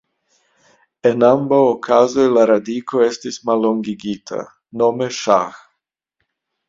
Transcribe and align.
En 1.09 1.25
ambaŭ 1.27 1.59
okazoj 1.73 2.25
la 2.37 2.45
radiko 2.53 3.03
estis 3.09 3.39
mallongigita, 3.51 4.43
nome 4.83 5.11
ŝah. 5.19 5.49